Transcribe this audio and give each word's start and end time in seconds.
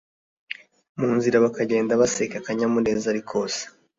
Munzira 0.99 1.43
bagenda 1.45 1.99
baseka 2.01 2.35
akanyamuneza 2.37 3.05
ari 3.09 3.21
kose 3.29 3.61